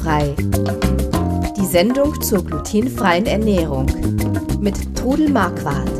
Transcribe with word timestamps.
Glutenfrei. 0.00 0.34
Die 1.56 1.66
Sendung 1.66 2.20
zur 2.22 2.44
glutenfreien 2.44 3.26
Ernährung 3.26 3.86
mit 4.60 4.96
Trudel 4.96 5.28
Marquardt. 5.28 5.90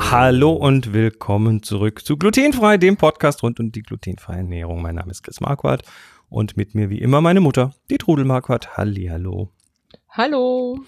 Hallo 0.00 0.52
und 0.52 0.92
willkommen 0.92 1.62
zurück 1.62 2.04
zu 2.04 2.16
Glutenfrei, 2.16 2.76
dem 2.76 2.96
Podcast 2.96 3.44
rund 3.44 3.60
um 3.60 3.70
die 3.70 3.82
glutenfreie 3.82 4.38
Ernährung. 4.38 4.82
Mein 4.82 4.96
Name 4.96 5.12
ist 5.12 5.22
Chris 5.22 5.40
Marquardt 5.40 5.82
und 6.28 6.56
mit 6.56 6.74
mir 6.74 6.90
wie 6.90 6.98
immer 6.98 7.20
meine 7.20 7.40
Mutter, 7.40 7.72
die 7.88 7.98
Trudel 7.98 8.24
Marquardt. 8.24 8.76
Hallihallo. 8.76 9.50
Hallo. 10.08 10.80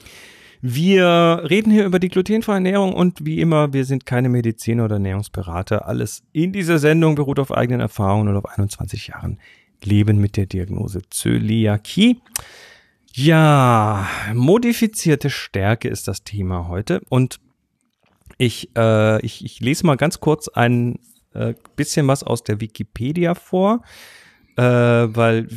Wir 0.61 1.43
reden 1.49 1.71
hier 1.71 1.85
über 1.85 1.99
die 2.01 2.09
glutenfreie 2.09 2.57
Ernährung 2.57 2.93
und 2.93 3.25
wie 3.25 3.41
immer, 3.41 3.73
wir 3.73 3.85
sind 3.85 4.07
keine 4.07 4.29
Mediziner 4.29 4.87
oder 4.87 4.95
Ernährungsberater. 4.95 5.87
Alles 5.87 6.25
in 6.33 6.53
dieser 6.53 6.79
Sendung 6.79 7.15
beruht 7.15 7.39
auf 7.39 7.53
eigenen 7.53 7.81
Erfahrungen 7.81 8.29
und 8.29 8.37
auf 8.37 8.47
21 8.47 9.09
Jahren 9.09 9.39
Leben 9.85 10.19
mit 10.19 10.37
der 10.37 10.47
Diagnose 10.47 11.03
Zöliakie. 11.11 12.21
Ja, 13.15 14.09
modifizierte 14.33 15.29
Stärke 15.29 15.89
ist 15.89 16.09
das 16.09 16.25
Thema 16.25 16.69
heute 16.69 17.03
und 17.09 17.41
ich, 18.39 18.71
äh, 18.77 19.25
ich, 19.25 19.45
ich 19.45 19.61
lese 19.61 19.87
mal 19.87 19.97
ganz 19.97 20.21
kurz 20.21 20.49
ein 20.49 20.99
äh, 21.35 21.55
bisschen 21.77 22.09
was 22.09 22.23
aus 22.23 22.43
der 22.43 22.61
Wikipedia 22.61 23.35
vor 23.35 23.83
äh, 24.57 24.63
weil 24.63 25.49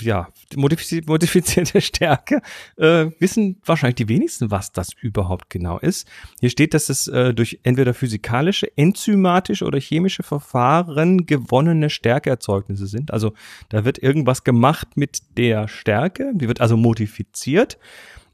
ja 0.00 0.28
modifizierte, 0.54 1.08
modifizierte 1.08 1.80
Stärke 1.82 2.42
äh, 2.76 3.06
wissen 3.18 3.60
wahrscheinlich 3.64 3.96
die 3.96 4.08
wenigsten, 4.08 4.50
was 4.50 4.72
das 4.72 4.92
überhaupt 5.00 5.50
genau 5.50 5.78
ist. 5.78 6.08
Hier 6.40 6.50
steht, 6.50 6.74
dass 6.74 6.88
es 6.88 7.08
äh, 7.08 7.32
durch 7.32 7.60
entweder 7.62 7.94
physikalische, 7.94 8.68
enzymatische 8.76 9.64
oder 9.64 9.80
chemische 9.80 10.22
Verfahren 10.22 11.26
gewonnene 11.26 11.90
Stärkeerzeugnisse 11.90 12.86
sind. 12.86 13.12
Also 13.12 13.32
da 13.68 13.84
wird 13.84 13.98
irgendwas 13.98 14.44
gemacht 14.44 14.96
mit 14.96 15.22
der 15.36 15.68
Stärke, 15.68 16.32
die 16.34 16.48
wird 16.48 16.60
also 16.60 16.76
modifiziert 16.76 17.78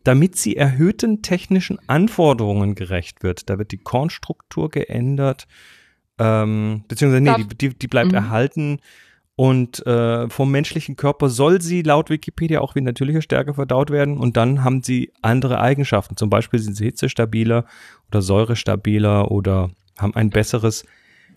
damit 0.05 0.37
sie 0.37 0.57
erhöhten 0.57 1.21
technischen 1.21 1.79
Anforderungen 1.87 2.75
gerecht 2.75 3.23
wird. 3.23 3.51
Da 3.51 3.59
wird 3.59 3.73
die 3.73 3.79
Kornstruktur 3.79 4.71
geändert, 4.71 5.47
ähm, 6.19 6.85
beziehungsweise 6.89 7.23
nee, 7.23 7.45
die, 7.45 7.57
die, 7.57 7.79
die 7.79 7.89
bleibt 7.89 8.13
mhm. 8.13 8.17
erhalten. 8.17 8.81
Und 9.39 9.87
äh, 9.87 10.29
vom 10.29 10.51
menschlichen 10.51 10.97
Körper 10.97 11.29
soll 11.29 11.63
sie 11.63 11.83
laut 11.83 12.11
Wikipedia 12.11 12.61
auch 12.61 12.75
wie 12.75 12.81
natürliche 12.81 13.23
Stärke 13.23 13.55
verdaut 13.55 13.91
werden. 13.91 14.19
Und 14.19 14.37
dann 14.37 14.65
haben 14.65 14.83
sie 14.83 15.13
andere 15.23 15.61
Eigenschaften. 15.61 16.17
Zum 16.17 16.29
Beispiel 16.29 16.59
sind 16.59 16.75
sie 16.75 16.87
hitzestabiler 16.87 17.65
oder 18.09 18.21
säurestabiler 18.21 19.31
oder 19.31 19.71
haben 19.97 20.17
ein 20.17 20.31
besseres 20.31 20.85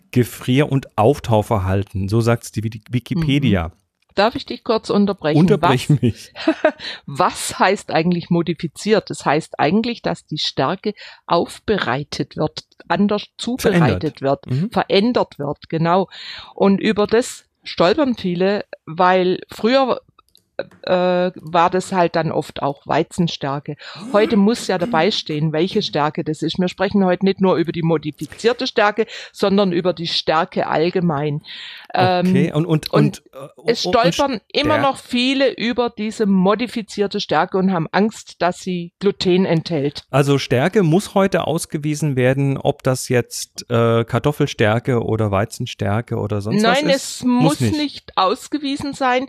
Gefrier- 0.09 0.71
und 0.71 0.97
Auftauverhalten. 0.97 2.09
So 2.09 2.21
sagt 2.21 2.45
es 2.45 2.51
die 2.51 2.63
Wikipedia. 2.63 3.67
Mhm. 3.67 3.73
Darf 4.15 4.33
ich 4.33 4.47
dich 4.47 4.63
kurz 4.63 4.89
unterbrechen? 4.89 5.37
Unterbrech 5.37 5.91
was, 5.91 6.01
mich. 6.01 6.33
was 7.05 7.59
heißt 7.59 7.91
eigentlich 7.91 8.31
modifiziert? 8.31 9.11
Das 9.11 9.27
heißt 9.27 9.59
eigentlich, 9.59 10.01
dass 10.01 10.25
die 10.25 10.39
Stärke 10.39 10.95
aufbereitet 11.27 12.35
wird, 12.35 12.63
anders 12.87 13.27
zubereitet 13.37 14.19
verändert. 14.19 14.21
wird, 14.21 14.45
mhm. 14.47 14.71
verändert 14.71 15.37
wird, 15.37 15.69
genau. 15.69 16.09
Und 16.55 16.81
über 16.81 17.05
das 17.05 17.45
stolpern 17.63 18.15
viele, 18.15 18.65
weil 18.85 19.39
früher 19.51 20.01
äh, 20.83 21.31
war 21.35 21.69
das 21.69 21.91
halt 21.91 22.15
dann 22.15 22.31
oft 22.31 22.61
auch 22.61 22.85
Weizenstärke. 22.85 23.75
Heute 24.13 24.37
muss 24.37 24.67
ja 24.67 24.77
dabei 24.77 25.11
stehen, 25.11 25.53
welche 25.53 25.81
Stärke 25.81 26.23
das 26.23 26.41
ist. 26.41 26.59
Wir 26.59 26.67
sprechen 26.67 27.03
heute 27.05 27.25
nicht 27.25 27.41
nur 27.41 27.55
über 27.55 27.71
die 27.71 27.81
modifizierte 27.81 28.67
Stärke, 28.67 29.05
sondern 29.31 29.71
über 29.71 29.93
die 29.93 30.07
Stärke 30.07 30.67
allgemein. 30.67 31.41
Okay, 31.93 32.47
ähm, 32.47 32.55
und, 32.55 32.65
und, 32.65 32.93
und, 32.93 33.23
und 33.33 33.65
äh, 33.65 33.71
es 33.71 33.81
stolpern 33.81 34.33
und 34.33 34.41
immer 34.53 34.77
noch 34.77 34.97
viele 34.97 35.51
über 35.53 35.89
diese 35.89 36.25
modifizierte 36.25 37.19
Stärke 37.19 37.57
und 37.57 37.71
haben 37.71 37.87
Angst, 37.91 38.41
dass 38.41 38.59
sie 38.59 38.93
Gluten 38.99 39.45
enthält. 39.45 40.05
Also 40.09 40.37
Stärke 40.37 40.83
muss 40.83 41.13
heute 41.13 41.47
ausgewiesen 41.47 42.15
werden, 42.15 42.57
ob 42.57 42.83
das 42.83 43.09
jetzt 43.09 43.65
äh, 43.69 44.03
Kartoffelstärke 44.03 45.03
oder 45.03 45.31
Weizenstärke 45.31 46.15
oder 46.17 46.41
sonst 46.41 46.61
Nein, 46.61 46.71
was 46.71 46.79
ist. 46.79 46.85
Nein, 46.85 46.95
es 46.95 47.23
muss, 47.23 47.43
muss 47.43 47.59
nicht. 47.61 47.77
nicht 47.77 48.17
ausgewiesen 48.17 48.93
sein 48.93 49.27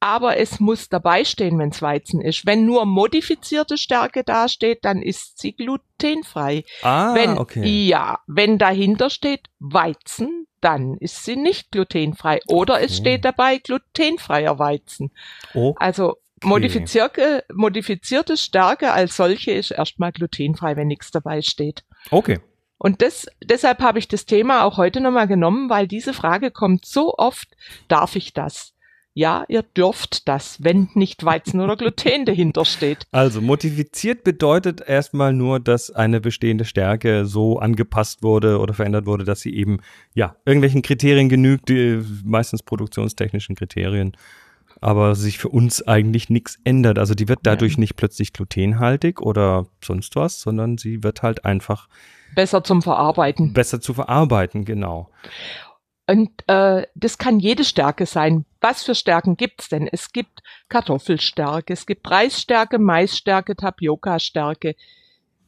aber 0.00 0.36
es 0.36 0.60
muss 0.60 0.88
dabei 0.88 1.24
stehen, 1.24 1.58
wenn 1.58 1.70
es 1.70 1.82
Weizen 1.82 2.20
ist. 2.20 2.46
Wenn 2.46 2.66
nur 2.66 2.84
modifizierte 2.84 3.78
Stärke 3.78 4.24
dasteht, 4.24 4.84
dann 4.84 5.02
ist 5.02 5.38
sie 5.38 5.52
glutenfrei. 5.52 6.64
Ah, 6.82 7.14
wenn, 7.14 7.38
okay. 7.38 7.64
Ja, 7.64 8.20
wenn 8.26 8.58
dahinter 8.58 9.10
steht 9.10 9.48
Weizen, 9.58 10.46
dann 10.60 10.96
ist 10.98 11.24
sie 11.24 11.36
nicht 11.36 11.72
glutenfrei. 11.72 12.40
Oder 12.46 12.74
okay. 12.74 12.84
es 12.84 12.96
steht 12.96 13.24
dabei 13.24 13.58
glutenfreier 13.58 14.58
Weizen. 14.58 15.12
Okay. 15.54 15.76
Also 15.78 16.16
modifizierte, 16.42 17.44
modifizierte 17.52 18.36
Stärke 18.36 18.92
als 18.92 19.16
solche 19.16 19.52
ist 19.52 19.70
erstmal 19.70 20.12
glutenfrei, 20.12 20.76
wenn 20.76 20.88
nichts 20.88 21.10
dabei 21.10 21.42
steht. 21.42 21.84
Okay. 22.10 22.40
Und 22.78 23.00
das, 23.00 23.26
deshalb 23.42 23.80
habe 23.80 23.98
ich 23.98 24.08
das 24.08 24.26
Thema 24.26 24.64
auch 24.64 24.76
heute 24.76 25.00
nochmal 25.00 25.26
genommen, 25.26 25.70
weil 25.70 25.88
diese 25.88 26.12
Frage 26.12 26.50
kommt 26.50 26.84
so 26.84 27.14
oft, 27.16 27.48
darf 27.88 28.16
ich 28.16 28.34
das? 28.34 28.74
Ja, 29.16 29.46
ihr 29.48 29.62
dürft 29.62 30.28
das, 30.28 30.62
wenn 30.62 30.90
nicht 30.92 31.24
Weizen 31.24 31.62
oder 31.62 31.76
Gluten 31.76 32.26
dahinter 32.26 32.66
steht. 32.66 33.06
Also 33.12 33.40
modifiziert 33.40 34.24
bedeutet 34.24 34.82
erstmal 34.86 35.32
nur, 35.32 35.58
dass 35.58 35.90
eine 35.90 36.20
bestehende 36.20 36.66
Stärke 36.66 37.24
so 37.24 37.58
angepasst 37.58 38.22
wurde 38.22 38.58
oder 38.58 38.74
verändert 38.74 39.06
wurde, 39.06 39.24
dass 39.24 39.40
sie 39.40 39.56
eben 39.56 39.78
ja 40.12 40.36
irgendwelchen 40.44 40.82
Kriterien 40.82 41.30
genügt, 41.30 41.70
die, 41.70 42.04
meistens 42.26 42.62
produktionstechnischen 42.62 43.56
Kriterien, 43.56 44.14
aber 44.82 45.14
sich 45.14 45.38
für 45.38 45.48
uns 45.48 45.80
eigentlich 45.80 46.28
nichts 46.28 46.58
ändert. 46.64 46.98
Also 46.98 47.14
die 47.14 47.26
wird 47.26 47.40
dadurch 47.44 47.72
ja. 47.72 47.80
nicht 47.80 47.96
plötzlich 47.96 48.34
glutenhaltig 48.34 49.22
oder 49.22 49.64
sonst 49.82 50.14
was, 50.14 50.42
sondern 50.42 50.76
sie 50.76 51.02
wird 51.02 51.22
halt 51.22 51.46
einfach 51.46 51.88
besser 52.34 52.62
zum 52.62 52.82
Verarbeiten. 52.82 53.54
Besser 53.54 53.80
zu 53.80 53.94
verarbeiten, 53.94 54.66
genau. 54.66 55.08
Und 56.08 56.30
äh, 56.48 56.86
das 56.94 57.18
kann 57.18 57.40
jede 57.40 57.64
Stärke 57.64 58.06
sein. 58.06 58.44
Was 58.60 58.84
für 58.84 58.94
Stärken 58.94 59.36
gibt's 59.36 59.68
denn? 59.68 59.88
Es 59.90 60.12
gibt 60.12 60.40
Kartoffelstärke, 60.68 61.72
es 61.72 61.84
gibt 61.86 62.08
Reisstärke, 62.08 62.78
Maisstärke, 62.78 63.56
Tapioca-Stärke. 63.56 64.76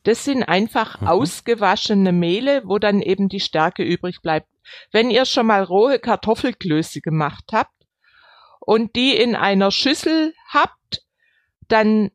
Das 0.02 0.24
sind 0.24 0.42
einfach 0.42 1.00
mhm. 1.00 1.08
ausgewaschene 1.08 2.12
Mehle, 2.12 2.62
wo 2.64 2.78
dann 2.78 3.02
eben 3.02 3.28
die 3.28 3.40
Stärke 3.40 3.84
übrig 3.84 4.20
bleibt. 4.20 4.48
Wenn 4.90 5.10
ihr 5.10 5.24
schon 5.24 5.46
mal 5.46 5.62
rohe 5.62 5.98
Kartoffelklöße 5.98 7.00
gemacht 7.00 7.44
habt 7.52 7.86
und 8.60 8.96
die 8.96 9.16
in 9.16 9.36
einer 9.36 9.70
Schüssel 9.70 10.34
habt, 10.48 11.04
dann 11.68 12.10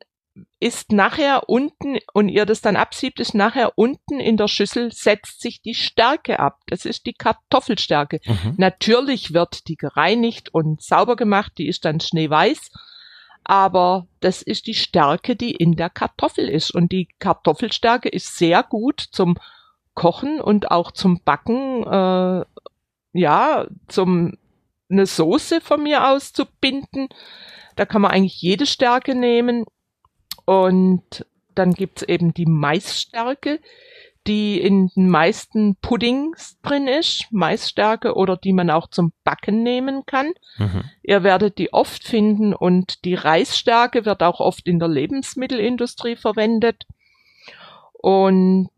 ist 0.60 0.92
nachher 0.92 1.48
unten, 1.50 1.98
und 2.14 2.30
ihr 2.30 2.46
das 2.46 2.62
dann 2.62 2.76
absiebt, 2.76 3.20
ist 3.20 3.36
nachher 3.36 3.78
unten 3.78 4.20
in 4.20 4.38
der 4.38 4.48
Schüssel 4.48 4.92
setzt 4.92 5.42
sich 5.42 5.62
die 5.62 5.76
Stärke 5.76 6.40
ab. 6.40 6.60
Das 6.68 6.86
ist 6.86 7.06
die 7.06 7.14
Kartoffelstärke. 7.14 8.20
Mhm. 8.26 8.56
Natürlich 8.58 9.34
wird 9.34 9.68
die 9.68 9.76
gereinigt 9.76 10.54
und 10.54 10.82
sauber 10.82 11.16
gemacht, 11.16 11.54
die 11.58 11.68
ist 11.68 11.86
dann 11.86 12.00
schneeweiß. 12.00 12.72
Aber 13.44 14.08
das 14.22 14.42
ist 14.42 14.68
die 14.68 14.74
Stärke, 14.74 15.36
die 15.36 15.52
in 15.52 15.76
der 15.76 15.90
Kartoffel 15.90 16.48
ist. 16.48 16.74
Und 16.74 16.92
die 16.92 17.10
Kartoffelstärke 17.20 18.10
ist 18.10 18.38
sehr 18.38 18.64
gut 18.64 19.02
zum 19.12 19.38
Kochen 19.94 20.40
und 20.40 20.72
auch 20.72 20.92
zum 20.92 21.22
Backen, 21.24 21.84
äh, 21.84 22.46
ja, 23.14 23.68
zum 23.88 24.38
eine 24.90 25.06
Soße 25.06 25.62
von 25.62 25.84
mir 25.84 26.08
aus 26.08 26.34
zu 26.34 26.46
binden. 26.62 27.10
Da 27.76 27.86
kann 27.86 28.02
man 28.02 28.12
eigentlich 28.12 28.42
jede 28.42 28.66
Stärke 28.66 29.16
nehmen. 29.16 29.66
Und 30.46 31.26
dann 31.56 31.74
gibt's 31.74 32.04
eben 32.04 32.34
die 32.34 32.46
Maisstärke, 32.46 33.60
die 34.26 34.60
in 34.62 34.88
den 34.96 35.10
meisten 35.10 35.76
Puddings 35.76 36.58
drin 36.62 36.88
ist, 36.88 37.28
Maisstärke 37.32 38.16
oder 38.16 38.38
die 38.38 38.54
man 38.54 38.70
auch 38.70 38.88
zum 38.88 39.12
Backen 39.24 39.64
nehmen 39.64 40.06
kann. 40.06 40.32
Mhm. 40.58 40.84
Ihr 41.04 41.24
werdet 41.24 41.58
die 41.58 41.74
oft 41.74 42.04
finden 42.04 42.54
und 42.54 43.04
die 43.04 43.16
Reisstärke 43.16 44.06
wird 44.06 44.24
auch 44.24 44.40
oft 44.40 44.68
in 44.68 44.80
der 44.80 44.88
Lebensmittelindustrie 44.88 46.16
verwendet. 46.16 46.86
Und 47.92 48.70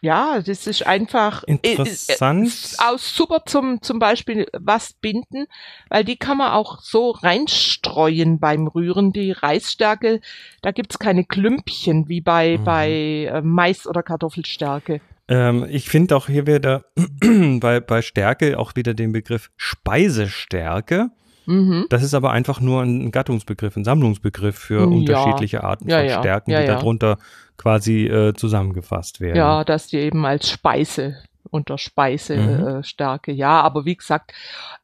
ja, 0.00 0.40
das 0.40 0.66
ist 0.66 0.86
einfach 0.86 1.42
äh, 1.44 1.58
äh, 1.62 1.72
interessant. 1.72 2.76
Äh, 2.78 2.92
aus 2.92 3.14
super 3.14 3.42
zum 3.46 3.82
zum 3.82 3.98
Beispiel 3.98 4.46
was 4.52 4.92
binden, 4.92 5.46
weil 5.88 6.04
die 6.04 6.16
kann 6.16 6.38
man 6.38 6.52
auch 6.52 6.80
so 6.80 7.10
reinstreuen 7.10 8.38
beim 8.38 8.68
Rühren. 8.68 9.12
Die 9.12 9.32
Reisstärke, 9.32 10.20
da 10.62 10.70
gibt's 10.70 10.98
keine 10.98 11.24
Klümpchen 11.24 12.08
wie 12.08 12.20
bei 12.20 12.58
mhm. 12.58 12.64
bei 12.64 12.90
äh, 13.32 13.42
Mais 13.42 13.86
oder 13.86 14.02
Kartoffelstärke. 14.02 15.00
Ähm, 15.26 15.66
ich 15.68 15.88
finde 15.88 16.16
auch 16.16 16.28
hier 16.28 16.46
wieder 16.46 16.84
bei 17.60 17.80
bei 17.80 18.02
Stärke 18.02 18.58
auch 18.58 18.76
wieder 18.76 18.94
den 18.94 19.12
Begriff 19.12 19.50
Speisestärke. 19.56 21.10
Mhm. 21.46 21.86
Das 21.88 22.02
ist 22.02 22.14
aber 22.14 22.30
einfach 22.30 22.60
nur 22.60 22.82
ein 22.82 23.10
Gattungsbegriff, 23.10 23.74
ein 23.74 23.84
Sammlungsbegriff 23.84 24.56
für 24.56 24.80
ja. 24.80 24.84
unterschiedliche 24.84 25.64
Arten 25.64 25.88
ja, 25.88 25.98
von 25.98 26.06
ja. 26.06 26.18
Stärken, 26.20 26.50
die 26.50 26.66
darunter 26.66 27.18
quasi 27.58 28.06
äh, 28.06 28.32
zusammengefasst 28.32 29.20
werden. 29.20 29.36
Ja, 29.36 29.64
dass 29.64 29.88
die 29.88 29.98
eben 29.98 30.24
als 30.24 30.48
Speise 30.48 31.16
unter 31.50 31.78
Speisestärke, 31.78 33.32
mhm. 33.32 33.36
ja, 33.38 33.60
aber 33.60 33.84
wie 33.84 33.96
gesagt, 33.96 34.32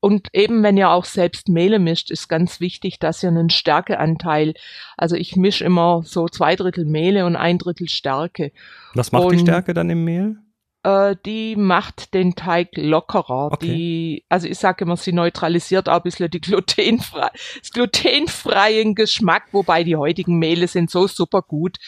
und 0.01 0.29
eben 0.33 0.63
wenn 0.63 0.77
ihr 0.77 0.91
auch 0.91 1.05
selbst 1.05 1.49
Mehle 1.49 1.79
mischt, 1.79 2.11
ist 2.11 2.29
ganz 2.29 2.61
wichtig, 2.61 2.99
dass 2.99 3.23
ihr 3.23 3.29
einen 3.29 3.51
Stärkeanteil, 3.51 4.55
also 4.97 5.17
ich 5.17 5.37
mische 5.37 5.65
immer 5.65 6.03
so 6.05 6.27
zwei 6.27 6.57
Drittel 6.57 6.85
Mehle 6.87 7.27
und 7.27 7.37
ein 7.37 7.59
Drittel 7.59 7.89
Stärke. 7.89 8.53
Was 8.95 9.13
macht 9.13 9.25
und, 9.25 9.33
die 9.33 9.39
Stärke 9.41 9.75
dann 9.75 9.91
im 9.91 10.05
Mehl? 10.05 10.37
Äh, 10.85 11.17
die 11.25 11.57
macht 11.57 12.13
den 12.15 12.35
Teig 12.35 12.77
lockerer. 12.77 13.53
Okay. 13.53 13.67
Die, 13.67 14.25
also 14.29 14.47
ich 14.47 14.59
sage 14.59 14.85
immer, 14.85 14.97
sie 14.97 15.13
neutralisiert 15.13 15.89
auch 15.89 15.97
ein 15.97 16.03
bisschen 16.03 16.31
die 16.31 16.41
glutenfrei, 16.41 17.31
das 17.59 17.71
glutenfreien 17.73 18.95
Geschmack, 18.95 19.45
wobei 19.53 19.83
die 19.83 19.97
heutigen 19.97 20.39
Mehle 20.39 20.69
sind 20.69 20.91
so 20.91 21.07
super 21.07 21.43
gut, 21.43 21.79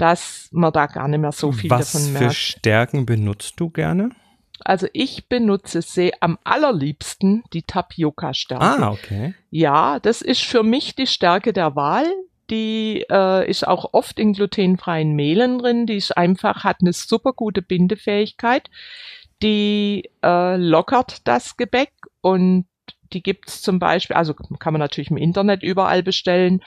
dass 0.00 0.48
man 0.52 0.72
da 0.72 0.86
gar 0.86 1.08
nicht 1.08 1.20
mehr 1.20 1.32
so 1.32 1.52
viel 1.52 1.70
Was 1.70 1.92
davon 1.92 2.12
merkt. 2.12 2.26
Was 2.28 2.34
für 2.34 2.40
Stärken 2.40 3.06
benutzt 3.06 3.54
du 3.58 3.70
gerne? 3.70 4.10
Also 4.62 4.86
ich 4.92 5.28
benutze 5.28 5.82
sie 5.82 6.12
am 6.20 6.38
allerliebsten 6.44 7.42
die 7.52 7.62
Tapioca-Stärke. 7.62 8.64
Ah, 8.64 8.90
okay. 8.90 9.34
Ja, 9.50 10.00
das 10.00 10.20
ist 10.22 10.42
für 10.42 10.62
mich 10.62 10.94
die 10.94 11.06
Stärke 11.06 11.52
der 11.52 11.76
Wahl 11.76 12.06
die 12.50 13.06
äh, 13.08 13.48
ist 13.48 13.66
auch 13.66 13.90
oft 13.92 14.18
in 14.18 14.32
glutenfreien 14.32 15.14
Mehlen 15.14 15.58
drin. 15.58 15.86
Die 15.86 15.96
ist 15.96 16.16
einfach, 16.16 16.64
hat 16.64 16.78
eine 16.80 16.92
super 16.92 17.32
gute 17.32 17.62
Bindefähigkeit. 17.62 18.68
Die 19.42 20.10
äh, 20.22 20.56
lockert 20.56 21.26
das 21.26 21.56
Gebäck 21.56 21.92
und 22.20 22.66
die 23.12 23.22
gibt's 23.22 23.62
zum 23.62 23.78
Beispiel, 23.78 24.16
also 24.16 24.34
kann 24.34 24.72
man 24.72 24.80
natürlich 24.80 25.10
im 25.10 25.16
Internet 25.16 25.62
überall 25.62 26.02
bestellen. 26.02 26.62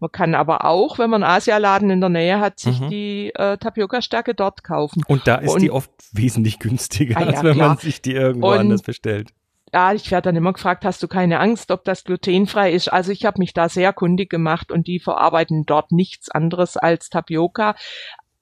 Man 0.00 0.12
kann 0.12 0.34
aber 0.34 0.64
auch, 0.64 0.98
wenn 0.98 1.10
man 1.10 1.22
einen 1.22 1.32
Asialaden 1.32 1.90
in 1.90 2.00
der 2.00 2.10
Nähe 2.10 2.40
hat, 2.40 2.58
sich 2.58 2.80
mhm. 2.80 2.90
die 2.90 3.32
äh, 3.34 3.56
Tapioca-Stärke 3.56 4.34
dort 4.34 4.64
kaufen. 4.64 5.02
Und 5.06 5.26
da 5.26 5.36
ist 5.36 5.54
und, 5.54 5.62
die 5.62 5.70
oft 5.70 5.90
wesentlich 6.12 6.58
günstiger, 6.58 7.16
ah, 7.16 7.20
ja, 7.20 7.26
als 7.28 7.42
wenn 7.42 7.54
klar. 7.54 7.68
man 7.68 7.78
sich 7.78 8.02
die 8.02 8.12
irgendwo 8.12 8.52
und, 8.52 8.58
anders 8.58 8.82
bestellt 8.82 9.32
ja, 9.72 9.92
ich 9.92 10.10
werde 10.10 10.26
dann 10.26 10.36
immer 10.36 10.52
gefragt, 10.52 10.84
hast 10.84 11.02
du 11.02 11.08
keine 11.08 11.40
Angst, 11.40 11.70
ob 11.70 11.84
das 11.84 12.04
glutenfrei 12.04 12.72
ist? 12.72 12.88
Also 12.88 13.12
ich 13.12 13.24
habe 13.24 13.38
mich 13.38 13.52
da 13.52 13.68
sehr 13.68 13.92
kundig 13.92 14.30
gemacht 14.30 14.72
und 14.72 14.86
die 14.86 14.98
verarbeiten 14.98 15.66
dort 15.66 15.92
nichts 15.92 16.30
anderes 16.30 16.76
als 16.76 17.10
Tapioca. 17.10 17.74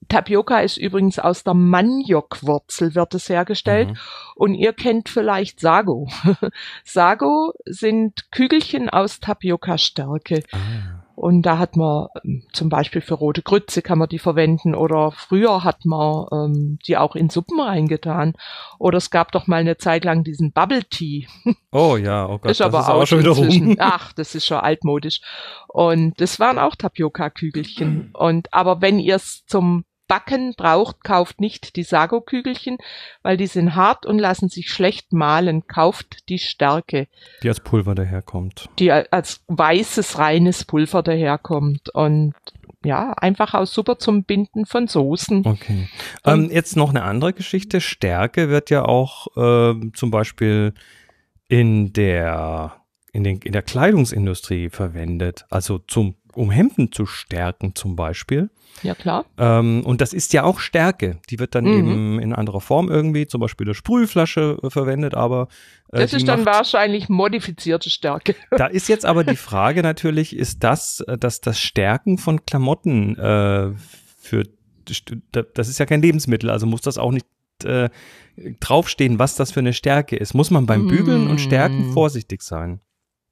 Tapioca 0.08 0.60
ist 0.60 0.76
übrigens 0.76 1.18
aus 1.18 1.42
der 1.42 1.54
Maniokwurzel 1.54 2.94
wird 2.94 3.14
es 3.14 3.28
hergestellt. 3.28 3.90
Mhm. 3.90 3.96
Und 4.36 4.54
ihr 4.54 4.72
kennt 4.72 5.08
vielleicht 5.08 5.60
Sago. 5.60 6.08
Sago 6.84 7.54
sind 7.64 8.30
Kügelchen 8.30 8.88
aus 8.88 9.20
Tapioca-Stärke. 9.20 10.42
Ah. 10.52 11.05
Und 11.16 11.42
da 11.42 11.56
hat 11.56 11.76
man 11.76 12.08
ähm, 12.24 12.44
zum 12.52 12.68
Beispiel 12.68 13.00
für 13.00 13.14
rote 13.14 13.40
Grütze 13.40 13.80
kann 13.80 13.98
man 13.98 14.08
die 14.08 14.18
verwenden 14.18 14.74
oder 14.74 15.12
früher 15.12 15.64
hat 15.64 15.86
man 15.86 16.26
ähm, 16.30 16.78
die 16.86 16.98
auch 16.98 17.16
in 17.16 17.30
Suppen 17.30 17.58
reingetan. 17.58 18.34
Oder 18.78 18.98
es 18.98 19.10
gab 19.10 19.32
doch 19.32 19.46
mal 19.46 19.56
eine 19.56 19.78
Zeit 19.78 20.04
lang 20.04 20.24
diesen 20.24 20.52
Bubble 20.52 20.84
Tea. 20.84 21.26
Oh 21.72 21.96
ja, 21.96 22.26
oh 22.26 22.38
Gott, 22.38 22.50
ist 22.50 22.62
aber 22.62 22.80
ist 22.80 22.88
auch 22.88 23.06
schon 23.06 23.20
wieder 23.20 23.30
rum. 23.30 23.76
Ach, 23.78 24.12
das 24.12 24.34
ist 24.34 24.46
schon 24.46 24.58
altmodisch. 24.58 25.20
Und 25.68 26.20
das 26.20 26.38
waren 26.38 26.58
auch 26.58 26.74
Tapioca-Kügelchen. 26.74 28.10
Und 28.14 28.52
aber 28.52 28.80
wenn 28.80 28.98
ihr 28.98 29.16
es 29.16 29.44
zum 29.46 29.84
Backen 30.08 30.54
braucht, 30.56 31.02
kauft 31.04 31.40
nicht 31.40 31.76
die 31.76 31.82
Sago-Kügelchen, 31.82 32.78
weil 33.22 33.36
die 33.36 33.46
sind 33.46 33.74
hart 33.74 34.06
und 34.06 34.18
lassen 34.18 34.48
sich 34.48 34.70
schlecht 34.70 35.12
mahlen. 35.12 35.66
Kauft 35.66 36.28
die 36.28 36.38
Stärke. 36.38 37.08
Die 37.42 37.48
als 37.48 37.60
Pulver 37.60 37.94
daherkommt. 37.94 38.68
Die 38.78 38.92
als 38.92 39.42
weißes, 39.48 40.18
reines 40.18 40.64
Pulver 40.64 41.02
daherkommt. 41.02 41.88
Und 41.90 42.34
ja, 42.84 43.12
einfach 43.12 43.54
auch 43.54 43.66
super 43.66 43.98
zum 43.98 44.24
Binden 44.24 44.64
von 44.64 44.86
Soßen. 44.86 45.44
Okay. 45.44 45.88
Ähm, 46.24 46.50
jetzt 46.50 46.76
noch 46.76 46.90
eine 46.90 47.02
andere 47.02 47.32
Geschichte. 47.32 47.80
Stärke 47.80 48.48
wird 48.48 48.70
ja 48.70 48.84
auch 48.84 49.26
äh, 49.36 49.74
zum 49.92 50.10
Beispiel 50.10 50.72
in 51.48 51.92
der, 51.92 52.76
in, 53.12 53.24
den, 53.24 53.38
in 53.38 53.52
der 53.52 53.62
Kleidungsindustrie 53.62 54.70
verwendet. 54.70 55.46
Also 55.50 55.78
zum, 55.78 56.14
um 56.36 56.50
Hemden 56.50 56.92
zu 56.92 57.06
stärken 57.06 57.74
zum 57.74 57.96
Beispiel. 57.96 58.50
Ja, 58.82 58.94
klar. 58.94 59.24
Ähm, 59.38 59.82
und 59.84 60.00
das 60.00 60.12
ist 60.12 60.32
ja 60.32 60.44
auch 60.44 60.60
Stärke. 60.60 61.18
Die 61.30 61.38
wird 61.38 61.54
dann 61.54 61.64
mhm. 61.64 61.78
eben 61.78 62.18
in 62.20 62.32
anderer 62.34 62.60
Form 62.60 62.88
irgendwie, 62.88 63.26
zum 63.26 63.40
Beispiel 63.40 63.66
eine 63.66 63.74
Sprühflasche 63.74 64.58
äh, 64.62 64.70
verwendet, 64.70 65.14
aber. 65.14 65.48
Äh, 65.92 66.00
das 66.00 66.12
ist 66.12 66.28
dann 66.28 66.44
macht, 66.44 66.56
wahrscheinlich 66.56 67.08
modifizierte 67.08 67.90
Stärke. 67.90 68.34
Da 68.50 68.66
ist 68.66 68.88
jetzt 68.88 69.06
aber 69.06 69.24
die 69.24 69.36
Frage 69.36 69.82
natürlich, 69.82 70.36
ist 70.36 70.62
das, 70.62 71.00
äh, 71.00 71.16
dass 71.16 71.40
das 71.40 71.58
Stärken 71.58 72.18
von 72.18 72.44
Klamotten 72.44 73.16
äh, 73.16 73.72
für 74.18 74.44
das 75.32 75.68
ist 75.68 75.78
ja 75.78 75.86
kein 75.86 76.00
Lebensmittel, 76.00 76.48
also 76.48 76.64
muss 76.64 76.80
das 76.80 76.96
auch 76.96 77.10
nicht 77.10 77.26
äh, 77.64 77.88
draufstehen, 78.60 79.18
was 79.18 79.34
das 79.34 79.50
für 79.50 79.58
eine 79.60 79.72
Stärke 79.72 80.16
ist. 80.16 80.34
Muss 80.34 80.50
man 80.50 80.66
beim 80.66 80.86
Bügeln 80.86 81.28
und 81.28 81.40
Stärken 81.40 81.88
mhm. 81.88 81.92
vorsichtig 81.92 82.42
sein. 82.42 82.80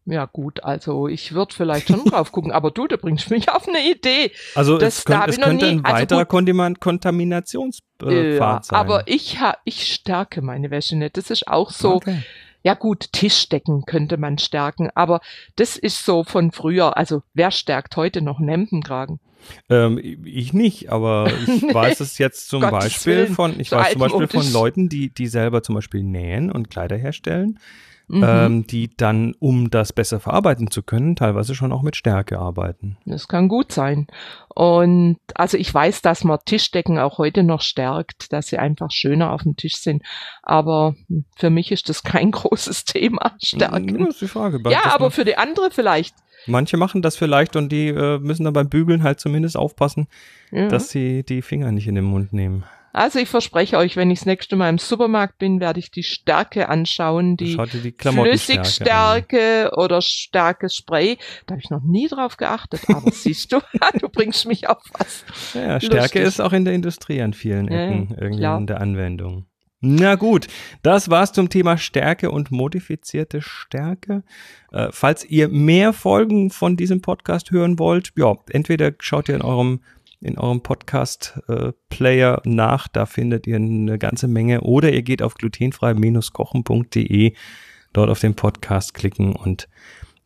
Ja 0.06 0.26
gut, 0.26 0.62
also 0.62 1.08
ich 1.08 1.32
würde 1.32 1.54
vielleicht 1.54 1.88
schon 1.88 2.04
drauf 2.04 2.30
gucken, 2.30 2.52
aber 2.52 2.70
du, 2.70 2.86
du 2.86 2.98
bringst 2.98 3.30
mich 3.30 3.48
auf 3.48 3.66
eine 3.66 3.80
Idee. 3.90 4.32
Also 4.54 4.76
das, 4.76 4.98
es, 4.98 5.04
könnt, 5.04 5.28
es 5.28 5.40
könnte 5.40 5.64
nie, 5.64 5.72
ein 5.72 5.84
also 5.84 5.96
weiterer 5.96 6.18
also 6.30 6.74
Kontaminationspfad 6.78 8.10
äh, 8.10 8.36
ja, 8.36 8.62
sein. 8.62 8.78
Aber 8.78 9.04
ich, 9.06 9.40
ha, 9.40 9.56
ich 9.64 9.92
stärke 9.92 10.42
meine 10.42 10.70
Wäsche 10.70 10.96
nicht. 10.96 11.16
Das 11.16 11.30
ist 11.30 11.48
auch 11.48 11.70
so. 11.70 11.94
Okay. 11.94 12.22
Ja 12.62 12.74
gut, 12.74 13.12
Tischdecken 13.12 13.84
könnte 13.84 14.16
man 14.16 14.38
stärken, 14.38 14.88
aber 14.94 15.20
das 15.54 15.76
ist 15.76 16.04
so 16.06 16.24
von 16.24 16.50
früher. 16.50 16.96
Also 16.96 17.22
wer 17.34 17.50
stärkt 17.50 17.96
heute 17.96 18.22
noch 18.22 18.38
einen 18.38 18.48
Hemdenkragen? 18.48 19.20
Ähm, 19.68 20.00
ich 20.24 20.54
nicht, 20.54 20.90
aber 20.90 21.30
ich 21.46 21.62
nee, 21.62 21.74
weiß 21.74 22.00
es 22.00 22.16
jetzt 22.16 22.48
zum 22.48 22.62
Beispiel 22.62 23.16
Willen, 23.16 23.34
von, 23.34 23.60
ich 23.60 23.70
weiß 23.70 23.92
zum 23.92 24.00
Beispiel 24.00 24.28
von 24.28 24.50
Leuten, 24.50 24.88
die, 24.88 25.12
die 25.12 25.26
selber 25.26 25.62
zum 25.62 25.74
Beispiel 25.74 26.02
nähen 26.02 26.50
und 26.50 26.70
Kleider 26.70 26.96
herstellen 26.96 27.58
mhm. 28.08 28.24
ähm, 28.26 28.66
die 28.66 28.94
dann, 28.96 29.34
um 29.38 29.70
das 29.70 29.92
besser 29.92 30.20
verarbeiten 30.20 30.70
zu 30.70 30.82
können, 30.82 31.16
teilweise 31.16 31.54
schon 31.54 31.72
auch 31.72 31.82
mit 31.82 31.96
Stärke 31.96 32.38
arbeiten. 32.38 32.96
Das 33.04 33.28
kann 33.28 33.48
gut 33.48 33.72
sein. 33.72 34.06
Und 34.48 35.18
also 35.34 35.56
ich 35.56 35.72
weiß, 35.72 36.02
dass 36.02 36.24
man 36.24 36.38
Tischdecken 36.44 36.98
auch 36.98 37.18
heute 37.18 37.42
noch 37.42 37.60
stärkt, 37.62 38.32
dass 38.32 38.48
sie 38.48 38.58
einfach 38.58 38.90
schöner 38.90 39.32
auf 39.32 39.42
dem 39.42 39.56
Tisch 39.56 39.76
sind. 39.76 40.02
Aber 40.42 40.94
für 41.36 41.50
mich 41.50 41.72
ist 41.72 41.88
das 41.88 42.02
kein 42.02 42.30
großes 42.30 42.84
Thema, 42.84 43.32
Stärken. 43.42 43.98
Das 43.98 44.08
ist 44.10 44.22
die 44.22 44.28
Frage. 44.28 44.60
Ja, 44.70 44.94
aber 44.94 45.10
für 45.10 45.24
die 45.24 45.36
andere 45.36 45.70
vielleicht. 45.70 46.14
Manche 46.46 46.76
machen 46.76 47.00
das 47.00 47.16
vielleicht 47.16 47.56
und 47.56 47.70
die 47.70 47.88
äh, 47.88 48.18
müssen 48.18 48.44
dann 48.44 48.52
beim 48.52 48.68
Bügeln 48.68 49.02
halt 49.02 49.18
zumindest 49.18 49.56
aufpassen, 49.56 50.08
ja. 50.50 50.68
dass 50.68 50.90
sie 50.90 51.22
die 51.22 51.40
Finger 51.40 51.72
nicht 51.72 51.88
in 51.88 51.94
den 51.94 52.04
Mund 52.04 52.34
nehmen. 52.34 52.64
Also 52.94 53.18
ich 53.18 53.28
verspreche 53.28 53.76
euch, 53.76 53.96
wenn 53.96 54.12
ich 54.12 54.20
das 54.20 54.26
nächste 54.26 54.54
Mal 54.54 54.68
im 54.68 54.78
Supermarkt 54.78 55.38
bin, 55.38 55.58
werde 55.58 55.80
ich 55.80 55.90
die 55.90 56.04
Stärke 56.04 56.68
anschauen, 56.68 57.36
die, 57.36 57.56
die 57.56 57.92
Flüssigstärke 57.98 59.72
oder 59.76 60.00
starkes 60.00 60.76
Spray. 60.76 61.18
Da 61.46 61.54
habe 61.54 61.60
ich 61.62 61.70
noch 61.70 61.82
nie 61.82 62.06
drauf 62.06 62.36
geachtet, 62.36 62.82
aber 62.88 63.10
siehst 63.12 63.52
du, 63.52 63.58
du 64.00 64.08
bringst 64.08 64.46
mich 64.46 64.68
auf 64.68 64.80
was. 64.96 65.24
Ja, 65.54 65.80
Stärke 65.80 66.20
Lustig. 66.20 66.22
ist 66.22 66.40
auch 66.40 66.52
in 66.52 66.64
der 66.64 66.72
Industrie 66.72 67.20
an 67.20 67.32
vielen 67.32 67.66
Ecken 67.66 68.10
ja, 68.10 68.22
irgendwie 68.22 68.38
klar. 68.38 68.58
in 68.58 68.66
der 68.68 68.80
Anwendung. 68.80 69.46
Na 69.80 70.14
gut, 70.14 70.46
das 70.82 71.10
war's 71.10 71.32
zum 71.32 71.48
Thema 71.48 71.76
Stärke 71.76 72.30
und 72.30 72.52
modifizierte 72.52 73.42
Stärke. 73.42 74.22
Äh, 74.70 74.88
falls 74.92 75.24
ihr 75.24 75.48
mehr 75.48 75.92
Folgen 75.92 76.50
von 76.50 76.76
diesem 76.76 77.02
Podcast 77.02 77.50
hören 77.50 77.80
wollt, 77.80 78.12
ja, 78.16 78.36
entweder 78.50 78.92
schaut 79.00 79.28
ihr 79.28 79.34
in 79.34 79.42
eurem 79.42 79.80
in 80.20 80.38
eurem 80.38 80.62
Podcast-Player 80.62 82.42
äh, 82.44 82.48
nach. 82.48 82.88
Da 82.88 83.06
findet 83.06 83.46
ihr 83.46 83.56
eine 83.56 83.98
ganze 83.98 84.28
Menge. 84.28 84.62
Oder 84.62 84.92
ihr 84.92 85.02
geht 85.02 85.22
auf 85.22 85.34
glutenfrei-kochen.de, 85.34 87.34
dort 87.92 88.10
auf 88.10 88.20
den 88.20 88.34
Podcast 88.34 88.94
klicken 88.94 89.34
und 89.34 89.68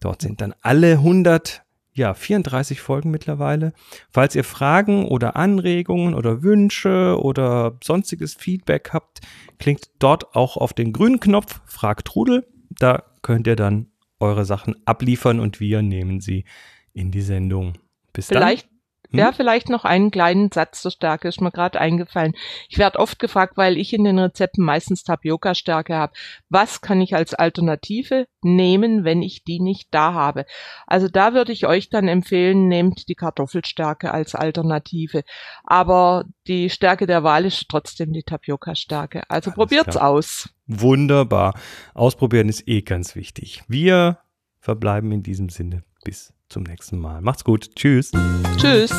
dort 0.00 0.23
sind 0.23 0.40
dann 0.40 0.54
alle 0.62 0.92
100 0.92 1.62
ja, 1.99 2.14
34 2.14 2.80
Folgen 2.80 3.11
mittlerweile. 3.11 3.73
Falls 4.11 4.35
ihr 4.37 4.45
Fragen 4.45 5.07
oder 5.07 5.37
Anregungen 5.37 6.14
oder 6.14 6.42
Wünsche 6.42 7.18
oder 7.21 7.76
sonstiges 7.83 8.35
Feedback 8.35 8.90
habt, 8.92 9.21
klingt 9.59 9.90
dort 9.99 10.37
auch 10.37 10.57
auf 10.57 10.73
den 10.73 10.92
grünen 10.92 11.21
Knopf 11.21 11.61
Frag 11.66 12.04
Trudel. 12.04 12.47
Da 12.71 13.02
könnt 13.23 13.49
ihr 13.49 13.57
dann 13.57 13.88
eure 14.21 14.45
Sachen 14.45 14.76
abliefern 14.87 15.40
und 15.40 15.61
wir 15.61 15.83
nehmen 15.83 16.21
sie 16.21 16.45
in 16.92 17.11
die 17.11 17.23
Sendung. 17.23 17.75
Bis 18.12 18.28
Vielleicht 18.28 18.66
dann. 18.66 18.77
Hm? 19.10 19.18
Ja, 19.18 19.32
vielleicht 19.32 19.70
noch 19.70 19.84
einen 19.84 20.10
kleinen 20.10 20.52
Satz 20.52 20.82
zur 20.82 20.90
Stärke, 20.90 21.28
ist 21.28 21.40
mir 21.40 21.50
gerade 21.50 21.80
eingefallen. 21.80 22.34
Ich 22.68 22.78
werde 22.78 22.98
oft 22.98 23.18
gefragt, 23.18 23.56
weil 23.56 23.78
ich 23.78 23.94
in 23.94 24.04
den 24.04 24.18
Rezepten 24.18 24.64
meistens 24.64 25.02
Tapioca-Stärke 25.02 25.94
habe. 25.94 26.12
Was 26.50 26.82
kann 26.82 27.00
ich 27.00 27.14
als 27.14 27.32
Alternative 27.32 28.26
nehmen, 28.42 29.04
wenn 29.04 29.22
ich 29.22 29.44
die 29.44 29.60
nicht 29.60 29.88
da 29.92 30.12
habe? 30.12 30.44
Also 30.86 31.08
da 31.08 31.32
würde 31.32 31.52
ich 31.52 31.66
euch 31.66 31.88
dann 31.88 32.06
empfehlen, 32.06 32.68
nehmt 32.68 33.08
die 33.08 33.14
Kartoffelstärke 33.14 34.12
als 34.12 34.34
Alternative. 34.34 35.22
Aber 35.64 36.24
die 36.46 36.68
Stärke 36.68 37.06
der 37.06 37.24
Wahl 37.24 37.46
ist 37.46 37.66
trotzdem 37.68 38.12
die 38.12 38.24
Tapioca-Stärke. 38.24 39.22
Also 39.30 39.50
Alles 39.50 39.56
probiert's 39.56 39.96
klar. 39.96 40.08
aus. 40.08 40.50
Wunderbar. 40.66 41.58
Ausprobieren 41.94 42.50
ist 42.50 42.68
eh 42.68 42.82
ganz 42.82 43.16
wichtig. 43.16 43.62
Wir 43.68 44.18
verbleiben 44.60 45.12
in 45.12 45.22
diesem 45.22 45.48
Sinne. 45.48 45.82
Bis 46.04 46.32
zum 46.48 46.62
nächsten 46.62 46.98
Mal. 46.98 47.20
Macht's 47.20 47.44
gut. 47.44 47.74
Tschüss. 47.74 48.12
Tschüss. 48.56 48.90